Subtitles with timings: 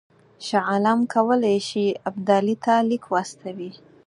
[0.45, 3.71] شاه عالم کولای شي ابدالي ته لیک واستوي.